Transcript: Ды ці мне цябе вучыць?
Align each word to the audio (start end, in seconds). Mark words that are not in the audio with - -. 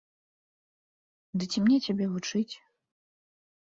Ды 1.37 1.43
ці 1.51 1.59
мне 1.67 1.77
цябе 1.91 2.05
вучыць? 2.17 2.51